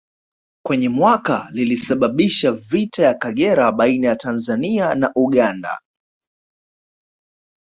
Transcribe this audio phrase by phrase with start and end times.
[0.65, 5.79] Kwenye mwaka lilisababisha vita ya Kagera baina ya Tanzania na Uganda